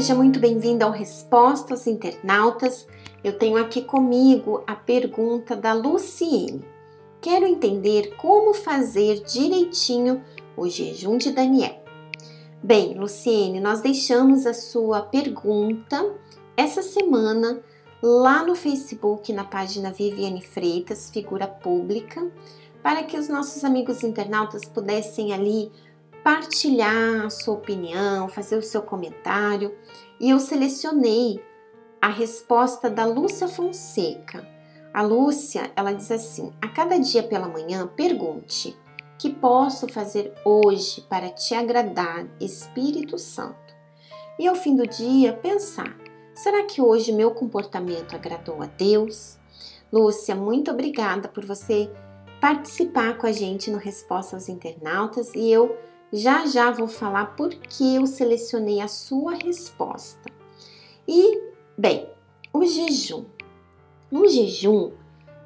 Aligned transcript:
seja 0.00 0.14
muito 0.14 0.40
bem-vindo 0.40 0.82
ao 0.82 0.90
Respostas 0.90 1.86
Internautas. 1.86 2.86
Eu 3.22 3.36
tenho 3.36 3.58
aqui 3.58 3.82
comigo 3.82 4.64
a 4.66 4.74
pergunta 4.74 5.54
da 5.54 5.74
Luciene. 5.74 6.64
Quero 7.20 7.44
entender 7.44 8.16
como 8.16 8.54
fazer 8.54 9.22
direitinho 9.24 10.24
o 10.56 10.66
jejum 10.66 11.18
de 11.18 11.30
Daniel. 11.30 11.84
Bem, 12.62 12.94
Luciene, 12.94 13.60
nós 13.60 13.82
deixamos 13.82 14.46
a 14.46 14.54
sua 14.54 15.02
pergunta 15.02 16.14
essa 16.56 16.80
semana 16.80 17.60
lá 18.02 18.42
no 18.42 18.54
Facebook, 18.54 19.30
na 19.34 19.44
página 19.44 19.92
Viviane 19.92 20.40
Freitas, 20.40 21.10
figura 21.10 21.46
pública, 21.46 22.26
para 22.82 23.02
que 23.02 23.18
os 23.18 23.28
nossos 23.28 23.64
amigos 23.64 24.02
internautas 24.02 24.64
pudessem 24.64 25.34
ali 25.34 25.70
partilhar 26.22 27.26
a 27.26 27.30
sua 27.30 27.54
opinião, 27.54 28.28
fazer 28.28 28.56
o 28.56 28.62
seu 28.62 28.82
comentário. 28.82 29.76
E 30.18 30.30
eu 30.30 30.38
selecionei 30.38 31.42
a 32.00 32.08
resposta 32.08 32.88
da 32.88 33.04
Lúcia 33.04 33.48
Fonseca. 33.48 34.46
A 34.92 35.02
Lúcia, 35.02 35.70
ela 35.76 35.92
diz 35.92 36.10
assim: 36.10 36.52
"A 36.60 36.68
cada 36.68 36.98
dia 36.98 37.22
pela 37.22 37.48
manhã, 37.48 37.86
pergunte: 37.86 38.76
que 39.18 39.30
posso 39.30 39.86
fazer 39.88 40.32
hoje 40.44 41.02
para 41.02 41.28
te 41.28 41.54
agradar, 41.54 42.26
Espírito 42.40 43.18
Santo?" 43.18 43.74
E 44.38 44.48
ao 44.48 44.54
fim 44.54 44.74
do 44.74 44.86
dia, 44.86 45.32
pensar: 45.32 45.94
será 46.34 46.64
que 46.64 46.80
hoje 46.80 47.12
meu 47.12 47.30
comportamento 47.32 48.14
agradou 48.14 48.62
a 48.62 48.66
Deus? 48.66 49.38
Lúcia, 49.92 50.34
muito 50.34 50.70
obrigada 50.70 51.28
por 51.28 51.44
você 51.44 51.90
participar 52.40 53.18
com 53.18 53.26
a 53.26 53.32
gente 53.32 53.70
no 53.70 53.76
Resposta 53.76 54.36
aos 54.36 54.48
Internautas 54.48 55.34
e 55.34 55.50
eu 55.50 55.76
já 56.12 56.46
já 56.46 56.70
vou 56.70 56.88
falar 56.88 57.36
por 57.36 57.50
que 57.50 57.96
eu 57.96 58.06
selecionei 58.06 58.80
a 58.80 58.88
sua 58.88 59.34
resposta. 59.34 60.30
E, 61.06 61.40
bem, 61.76 62.08
o 62.52 62.64
jejum. 62.64 63.24
O 64.10 64.26
jejum 64.26 64.92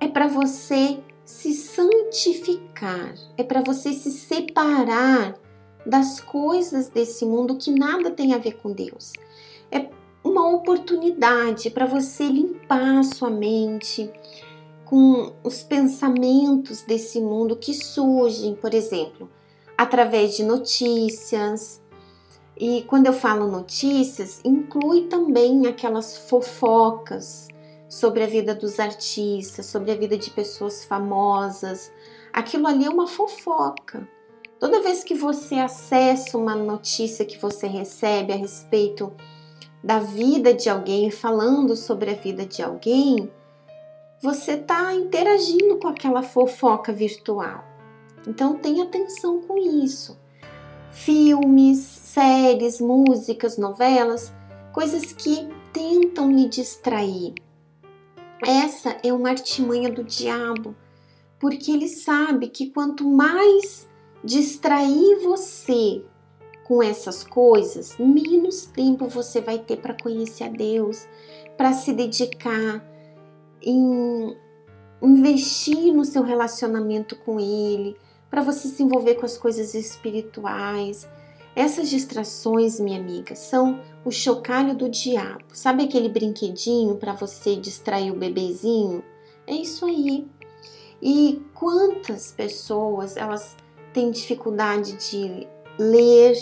é 0.00 0.06
para 0.06 0.28
você 0.28 0.98
se 1.24 1.52
santificar, 1.54 3.14
é 3.36 3.42
para 3.42 3.62
você 3.62 3.92
se 3.92 4.10
separar 4.10 5.34
das 5.84 6.20
coisas 6.20 6.88
desse 6.88 7.24
mundo 7.24 7.56
que 7.56 7.70
nada 7.70 8.10
tem 8.10 8.34
a 8.34 8.38
ver 8.38 8.56
com 8.58 8.72
Deus. 8.72 9.12
É 9.70 9.88
uma 10.22 10.48
oportunidade 10.50 11.70
para 11.70 11.86
você 11.86 12.24
limpar 12.24 12.98
a 12.98 13.02
sua 13.02 13.30
mente 13.30 14.10
com 14.84 15.32
os 15.42 15.62
pensamentos 15.62 16.82
desse 16.82 17.20
mundo 17.20 17.56
que 17.56 17.74
surgem, 17.74 18.54
por 18.54 18.74
exemplo, 18.74 19.28
através 19.82 20.36
de 20.36 20.44
notícias. 20.44 21.82
E 22.56 22.82
quando 22.82 23.06
eu 23.06 23.12
falo 23.12 23.48
notícias, 23.48 24.40
inclui 24.44 25.08
também 25.08 25.66
aquelas 25.66 26.16
fofocas 26.28 27.48
sobre 27.88 28.22
a 28.22 28.26
vida 28.26 28.54
dos 28.54 28.78
artistas, 28.78 29.66
sobre 29.66 29.90
a 29.90 29.96
vida 29.96 30.16
de 30.16 30.30
pessoas 30.30 30.84
famosas. 30.84 31.92
Aquilo 32.32 32.66
ali 32.66 32.84
é 32.84 32.90
uma 32.90 33.08
fofoca. 33.08 34.08
Toda 34.60 34.80
vez 34.80 35.02
que 35.02 35.14
você 35.14 35.56
acessa 35.56 36.38
uma 36.38 36.54
notícia 36.54 37.24
que 37.24 37.38
você 37.38 37.66
recebe 37.66 38.32
a 38.32 38.36
respeito 38.36 39.12
da 39.82 39.98
vida 39.98 40.54
de 40.54 40.70
alguém, 40.70 41.10
falando 41.10 41.74
sobre 41.74 42.12
a 42.12 42.14
vida 42.14 42.46
de 42.46 42.62
alguém, 42.62 43.28
você 44.22 44.52
está 44.52 44.94
interagindo 44.94 45.78
com 45.80 45.88
aquela 45.88 46.22
fofoca 46.22 46.92
virtual. 46.92 47.71
Então 48.26 48.56
tenha 48.56 48.84
atenção 48.84 49.40
com 49.40 49.56
isso. 49.58 50.18
Filmes, 50.90 51.78
séries, 51.78 52.80
músicas, 52.80 53.56
novelas, 53.56 54.32
coisas 54.72 55.12
que 55.12 55.48
tentam 55.72 56.30
lhe 56.30 56.48
distrair. 56.48 57.34
Essa 58.44 58.96
é 59.02 59.12
uma 59.12 59.30
artimanha 59.30 59.90
do 59.90 60.02
diabo, 60.02 60.74
porque 61.38 61.70
ele 61.70 61.88
sabe 61.88 62.48
que 62.48 62.70
quanto 62.70 63.08
mais 63.08 63.88
distrair 64.24 65.20
você 65.22 66.04
com 66.64 66.82
essas 66.82 67.24
coisas, 67.24 67.96
menos 67.98 68.66
tempo 68.66 69.08
você 69.08 69.40
vai 69.40 69.58
ter 69.58 69.76
para 69.76 69.94
conhecer 69.94 70.44
a 70.44 70.48
Deus, 70.48 71.06
para 71.56 71.72
se 71.72 71.92
dedicar 71.92 72.84
em 73.60 74.36
investir 75.00 75.92
no 75.92 76.04
seu 76.04 76.22
relacionamento 76.22 77.16
com 77.16 77.40
Ele, 77.40 77.96
para 78.32 78.40
você 78.40 78.66
se 78.66 78.82
envolver 78.82 79.16
com 79.16 79.26
as 79.26 79.36
coisas 79.36 79.74
espirituais. 79.74 81.06
Essas 81.54 81.90
distrações, 81.90 82.80
minha 82.80 82.98
amiga, 82.98 83.36
são 83.36 83.78
o 84.06 84.10
chocalho 84.10 84.74
do 84.74 84.88
diabo. 84.88 85.44
Sabe 85.52 85.84
aquele 85.84 86.08
brinquedinho 86.08 86.96
para 86.96 87.12
você 87.12 87.56
distrair 87.56 88.10
o 88.10 88.16
bebezinho? 88.16 89.04
É 89.46 89.52
isso 89.52 89.84
aí. 89.84 90.26
E 91.02 91.42
quantas 91.52 92.32
pessoas 92.32 93.18
elas 93.18 93.54
têm 93.92 94.10
dificuldade 94.10 94.94
de 95.10 95.46
ler, 95.78 96.34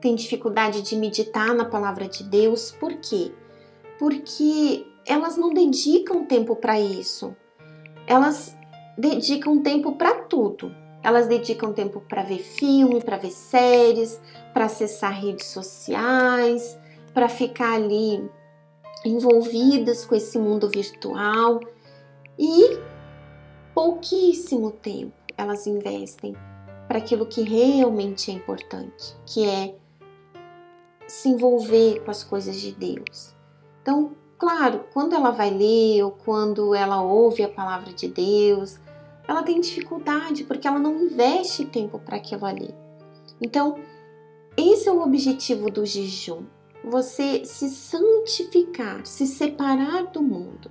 têm 0.00 0.14
dificuldade 0.14 0.80
de 0.80 0.94
meditar 0.94 1.52
na 1.56 1.64
palavra 1.64 2.06
de 2.06 2.22
Deus? 2.22 2.70
Por 2.70 2.94
quê? 2.98 3.32
Porque 3.98 4.86
elas 5.04 5.36
não 5.36 5.52
dedicam 5.52 6.24
tempo 6.24 6.54
para 6.54 6.78
isso. 6.78 7.34
Elas 8.06 8.56
dedicam 8.96 9.60
tempo 9.60 9.96
para 9.96 10.14
tudo 10.22 10.85
elas 11.06 11.28
dedicam 11.28 11.72
tempo 11.72 12.00
para 12.00 12.24
ver 12.24 12.40
filme, 12.40 13.00
para 13.00 13.16
ver 13.16 13.30
séries, 13.30 14.20
para 14.52 14.64
acessar 14.64 15.12
redes 15.12 15.46
sociais, 15.46 16.76
para 17.14 17.28
ficar 17.28 17.74
ali 17.74 18.28
envolvidas 19.04 20.04
com 20.04 20.16
esse 20.16 20.36
mundo 20.36 20.68
virtual 20.68 21.60
e 22.36 22.80
pouquíssimo 23.72 24.72
tempo 24.72 25.14
elas 25.36 25.68
investem 25.68 26.34
para 26.88 26.98
aquilo 26.98 27.24
que 27.24 27.42
realmente 27.42 28.32
é 28.32 28.34
importante, 28.34 29.16
que 29.24 29.48
é 29.48 29.76
se 31.06 31.28
envolver 31.28 32.00
com 32.00 32.10
as 32.10 32.24
coisas 32.24 32.56
de 32.56 32.72
Deus. 32.72 33.32
Então, 33.80 34.10
claro, 34.36 34.84
quando 34.92 35.14
ela 35.14 35.30
vai 35.30 35.50
ler 35.50 36.02
ou 36.02 36.10
quando 36.10 36.74
ela 36.74 37.00
ouve 37.00 37.44
a 37.44 37.48
palavra 37.48 37.92
de 37.92 38.08
Deus, 38.08 38.80
ela 39.28 39.42
tem 39.42 39.60
dificuldade 39.60 40.44
porque 40.44 40.66
ela 40.66 40.78
não 40.78 41.04
investe 41.04 41.64
tempo 41.64 41.98
para 41.98 42.16
aquilo 42.16 42.44
ali. 42.44 42.74
Então, 43.40 43.78
esse 44.56 44.88
é 44.88 44.92
o 44.92 45.02
objetivo 45.02 45.70
do 45.70 45.84
jejum: 45.84 46.44
você 46.84 47.44
se 47.44 47.68
santificar, 47.68 49.04
se 49.04 49.26
separar 49.26 50.04
do 50.04 50.22
mundo. 50.22 50.70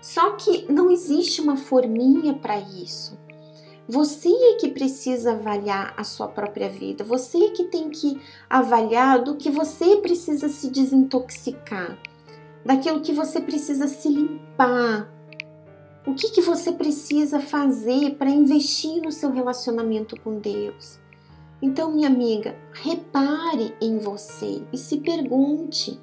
Só 0.00 0.32
que 0.32 0.70
não 0.70 0.90
existe 0.90 1.40
uma 1.40 1.56
forminha 1.56 2.34
para 2.34 2.58
isso. 2.58 3.16
Você 3.88 4.28
é 4.28 4.54
que 4.54 4.68
precisa 4.68 5.32
avaliar 5.32 5.92
a 5.96 6.04
sua 6.04 6.28
própria 6.28 6.68
vida, 6.68 7.04
você 7.04 7.46
é 7.46 7.50
que 7.50 7.64
tem 7.64 7.90
que 7.90 8.20
avaliar 8.48 9.22
do 9.22 9.36
que 9.36 9.50
você 9.50 9.96
precisa 9.96 10.48
se 10.48 10.70
desintoxicar, 10.70 11.98
daquilo 12.64 13.00
que 13.00 13.12
você 13.12 13.40
precisa 13.40 13.88
se 13.88 14.08
limpar, 14.08 15.12
o 16.06 16.14
que, 16.14 16.30
que 16.30 16.40
você 16.40 16.72
precisa 16.72 17.40
fazer 17.40 18.16
para 18.16 18.30
investir 18.30 19.00
no 19.00 19.12
seu 19.12 19.30
relacionamento 19.30 20.20
com 20.20 20.38
Deus? 20.38 20.98
Então, 21.60 21.92
minha 21.92 22.08
amiga, 22.08 22.56
repare 22.72 23.72
em 23.80 23.98
você 23.98 24.62
e 24.72 24.76
se 24.78 24.96
pergunte 24.96 26.00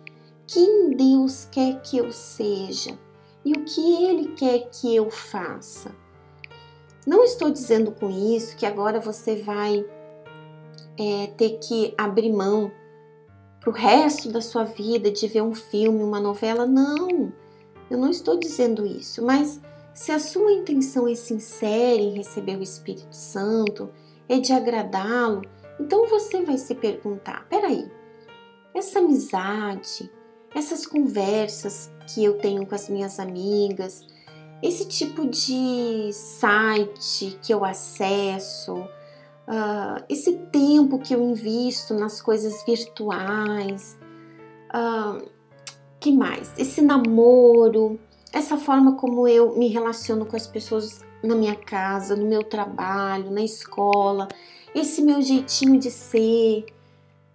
quem 0.48 0.92
Deus 0.92 1.46
quer 1.52 1.82
que 1.82 1.98
eu 1.98 2.12
seja 2.14 2.98
e 3.44 3.52
o 3.52 3.66
que 3.66 4.06
Ele 4.06 4.30
quer 4.36 4.70
que 4.70 4.96
eu 4.96 5.10
faça. 5.10 5.94
Não 7.06 7.24
estou 7.24 7.50
dizendo 7.50 7.92
com 7.92 8.10
isso 8.10 8.56
que 8.56 8.66
agora 8.66 9.02
você 9.02 9.36
vai 9.36 9.86
é, 10.98 11.28
ter 11.36 11.60
que 11.60 11.94
abrir 11.98 12.32
mão 12.32 12.72
para 13.60 13.70
o 13.70 13.74
resto 13.74 14.32
da 14.32 14.42
sua 14.42 14.64
vida 14.64 15.12
de 15.12 15.28
ver 15.28 15.42
um 15.42 15.54
filme, 15.54 16.02
uma 16.02 16.22
novela. 16.22 16.66
Não, 16.66 17.34
eu 17.92 17.98
não 17.98 18.10
estou 18.10 18.40
dizendo 18.40 18.86
isso, 18.86 19.26
mas 19.26 19.60
se 20.00 20.14
a 20.14 20.20
sua 20.20 20.54
intenção 20.54 21.10
é 21.10 21.14
sincera 21.14 22.02
em 22.02 22.14
receber 22.14 22.58
o 22.58 22.64
Espírito 22.64 23.14
Santo, 23.14 23.90
é 24.30 24.40
de 24.40 24.54
agradá-lo, 24.54 25.42
então 25.78 26.08
você 26.08 26.42
vai 26.42 26.58
se 26.58 26.74
perguntar: 26.74 27.46
peraí, 27.50 27.92
essa 28.74 29.00
amizade, 29.00 30.10
essas 30.56 30.86
conversas 30.86 31.92
que 32.08 32.24
eu 32.24 32.38
tenho 32.38 32.66
com 32.66 32.74
as 32.74 32.88
minhas 32.88 33.20
amigas, 33.20 34.08
esse 34.64 34.88
tipo 34.88 35.28
de 35.28 36.12
site 36.14 37.38
que 37.44 37.54
eu 37.54 37.66
acesso, 37.66 38.76
uh, 38.76 40.02
esse 40.08 40.32
tempo 40.50 41.00
que 41.00 41.14
eu 41.14 41.22
invisto 41.22 41.94
nas 41.94 42.22
coisas 42.22 42.64
virtuais, 42.64 44.00
uh, 44.70 45.30
que 46.00 46.14
mais? 46.14 46.54
Esse 46.58 46.82
namoro, 46.82 48.00
essa 48.32 48.58
forma 48.58 48.96
como 48.96 49.28
eu 49.28 49.58
me 49.58 49.68
relaciono 49.68 50.26
com 50.26 50.36
as 50.36 50.48
pessoas 50.48 51.04
na 51.24 51.36
minha 51.36 51.56
casa, 51.56 52.16
no 52.16 52.26
meu 52.26 52.44
trabalho, 52.44 53.32
na 53.32 53.42
escola, 53.42 54.28
esse 54.74 55.02
meu 55.02 55.22
jeitinho 55.22 55.80
de 55.80 55.90
ser, 55.90 56.66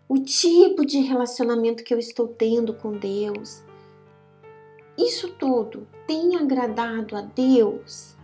o 0.08 0.18
tipo 0.18 0.84
de 0.86 1.00
relacionamento 1.00 1.82
que 1.82 1.92
eu 1.92 1.98
estou 1.98 2.28
tendo 2.28 2.74
com 2.74 2.92
Deus. 2.92 3.62
Isso 4.96 5.32
tudo 5.32 5.86
tem 6.06 6.36
agradado 6.36 7.16
a 7.16 7.20
Deus? 7.20 8.14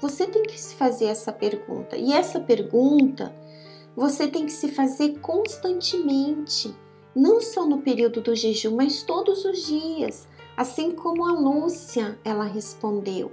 Você 0.00 0.26
tem 0.26 0.42
que 0.42 0.58
se 0.58 0.74
fazer 0.76 1.06
essa 1.06 1.32
pergunta. 1.32 1.96
E 1.96 2.12
essa 2.12 2.40
pergunta 2.40 3.34
você 3.96 4.28
tem 4.28 4.46
que 4.46 4.52
se 4.52 4.68
fazer 4.68 5.18
constantemente, 5.18 6.74
não 7.14 7.40
só 7.40 7.66
no 7.66 7.82
período 7.82 8.20
do 8.20 8.34
jejum, 8.34 8.76
mas 8.76 9.02
todos 9.02 9.44
os 9.44 9.66
dias, 9.66 10.28
assim 10.60 10.90
como 10.90 11.24
a 11.24 11.32
Lúcia 11.32 12.18
ela 12.22 12.44
respondeu. 12.44 13.32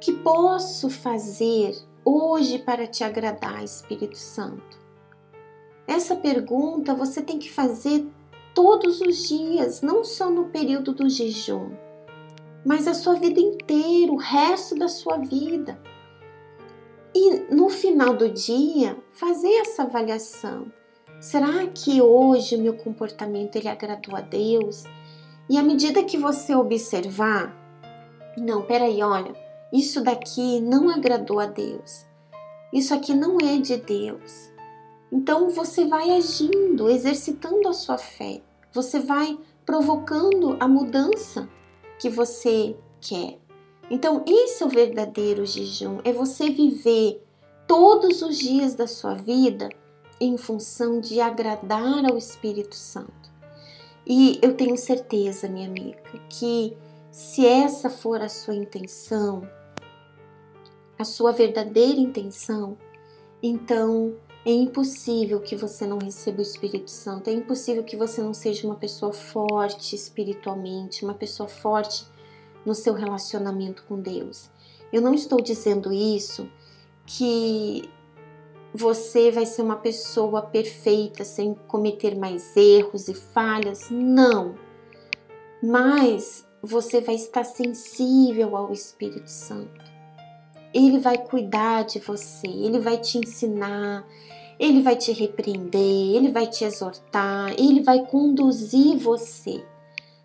Que 0.00 0.12
posso 0.12 0.88
fazer 0.88 1.76
hoje 2.04 2.60
para 2.60 2.86
te 2.86 3.02
agradar, 3.02 3.64
Espírito 3.64 4.16
Santo? 4.16 4.78
Essa 5.84 6.14
pergunta 6.14 6.94
você 6.94 7.20
tem 7.20 7.40
que 7.40 7.50
fazer 7.50 8.06
todos 8.54 9.00
os 9.00 9.26
dias, 9.26 9.82
não 9.82 10.04
só 10.04 10.30
no 10.30 10.44
período 10.44 10.92
do 10.92 11.08
jejum, 11.08 11.72
mas 12.64 12.86
a 12.86 12.94
sua 12.94 13.14
vida 13.14 13.40
inteira, 13.40 14.12
o 14.12 14.16
resto 14.16 14.76
da 14.76 14.86
sua 14.86 15.16
vida. 15.16 15.76
E 17.12 17.52
no 17.52 17.68
final 17.68 18.14
do 18.14 18.30
dia, 18.30 18.96
fazer 19.10 19.54
essa 19.54 19.82
avaliação. 19.82 20.72
Será 21.20 21.66
que 21.66 22.00
hoje 22.00 22.54
o 22.54 22.62
meu 22.62 22.76
comportamento 22.76 23.56
ele 23.56 23.68
agradou 23.68 24.14
a 24.14 24.20
Deus? 24.20 24.84
E 25.48 25.58
à 25.58 25.62
medida 25.62 26.02
que 26.02 26.16
você 26.16 26.54
observar, 26.54 27.54
não, 28.36 28.62
peraí, 28.62 29.02
olha, 29.02 29.34
isso 29.72 30.02
daqui 30.02 30.60
não 30.60 30.88
agradou 30.88 31.38
a 31.38 31.46
Deus. 31.46 32.06
Isso 32.72 32.94
aqui 32.94 33.14
não 33.14 33.38
é 33.38 33.58
de 33.58 33.76
Deus. 33.76 34.50
Então 35.12 35.50
você 35.50 35.84
vai 35.84 36.10
agindo, 36.10 36.88
exercitando 36.88 37.68
a 37.68 37.72
sua 37.72 37.98
fé. 37.98 38.42
Você 38.72 38.98
vai 38.98 39.38
provocando 39.64 40.56
a 40.58 40.66
mudança 40.66 41.48
que 41.98 42.08
você 42.08 42.76
quer. 43.00 43.38
Então, 43.90 44.24
esse 44.26 44.62
é 44.62 44.66
o 44.66 44.70
verdadeiro 44.70 45.44
jejum, 45.44 45.98
é 46.04 46.12
você 46.12 46.48
viver 46.50 47.22
todos 47.66 48.22
os 48.22 48.38
dias 48.38 48.74
da 48.74 48.86
sua 48.86 49.14
vida 49.14 49.68
em 50.20 50.36
função 50.38 51.00
de 51.00 51.20
agradar 51.20 52.04
ao 52.10 52.16
Espírito 52.16 52.74
Santo. 52.74 53.23
E 54.06 54.38
eu 54.42 54.54
tenho 54.54 54.76
certeza, 54.76 55.48
minha 55.48 55.66
amiga, 55.66 55.98
que 56.28 56.76
se 57.10 57.46
essa 57.46 57.88
for 57.88 58.20
a 58.20 58.28
sua 58.28 58.54
intenção, 58.54 59.48
a 60.98 61.04
sua 61.04 61.32
verdadeira 61.32 61.98
intenção, 61.98 62.76
então 63.42 64.14
é 64.44 64.50
impossível 64.50 65.40
que 65.40 65.56
você 65.56 65.86
não 65.86 65.98
receba 65.98 66.40
o 66.40 66.42
Espírito 66.42 66.90
Santo, 66.90 67.30
é 67.30 67.32
impossível 67.32 67.82
que 67.82 67.96
você 67.96 68.20
não 68.20 68.34
seja 68.34 68.66
uma 68.66 68.76
pessoa 68.76 69.12
forte 69.12 69.96
espiritualmente, 69.96 71.04
uma 71.04 71.14
pessoa 71.14 71.48
forte 71.48 72.06
no 72.64 72.74
seu 72.74 72.92
relacionamento 72.92 73.84
com 73.84 73.98
Deus. 73.98 74.50
Eu 74.92 75.00
não 75.00 75.14
estou 75.14 75.40
dizendo 75.40 75.92
isso 75.92 76.48
que 77.06 77.88
você 78.76 79.30
vai 79.30 79.46
ser 79.46 79.62
uma 79.62 79.76
pessoa 79.76 80.42
perfeita 80.42 81.22
sem 81.22 81.54
cometer 81.68 82.16
mais 82.16 82.56
erros 82.56 83.06
e 83.06 83.14
falhas. 83.14 83.88
Não. 83.88 84.56
Mas 85.62 86.44
você 86.60 87.00
vai 87.00 87.14
estar 87.14 87.44
sensível 87.44 88.56
ao 88.56 88.72
Espírito 88.72 89.30
Santo. 89.30 89.80
Ele 90.74 90.98
vai 90.98 91.16
cuidar 91.16 91.84
de 91.84 92.00
você, 92.00 92.48
ele 92.48 92.80
vai 92.80 92.98
te 92.98 93.16
ensinar, 93.18 94.04
ele 94.58 94.82
vai 94.82 94.96
te 94.96 95.12
repreender, 95.12 96.16
ele 96.16 96.32
vai 96.32 96.48
te 96.48 96.64
exortar, 96.64 97.54
ele 97.56 97.80
vai 97.80 98.04
conduzir 98.04 98.98
você. 98.98 99.64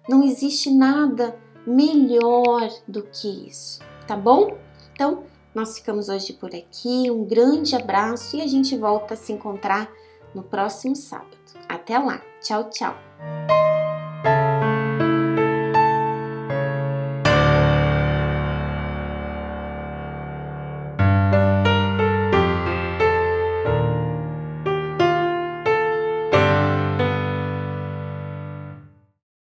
Não 0.10 0.24
existe 0.24 0.72
nada 0.72 1.38
melhor 1.68 2.68
do 2.88 3.04
que 3.04 3.48
isso, 3.48 3.80
tá 4.08 4.18
bom? 4.18 4.58
Então, 4.92 5.24
nós 5.54 5.78
ficamos 5.78 6.10
hoje 6.10 6.34
por 6.34 6.54
aqui. 6.54 7.10
Um 7.10 7.26
grande 7.26 7.76
abraço 7.76 8.38
e 8.38 8.42
a 8.42 8.48
gente 8.48 8.78
volta 8.78 9.14
a 9.14 9.18
se 9.18 9.34
encontrar 9.34 9.90
no 10.34 10.44
próximo 10.44 10.96
sábado. 10.96 11.38
Até 11.68 11.98
lá. 11.98 12.22
Tchau, 12.42 12.70
tchau. 12.70 12.96